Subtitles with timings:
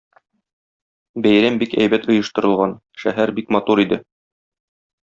[1.25, 4.05] Бәйрәм бик әйбәт оештырылган, шәһәр бик матур иде.